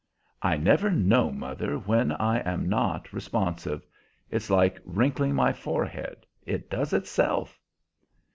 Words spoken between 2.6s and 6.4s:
not responsive. It's like wrinkling my forehead;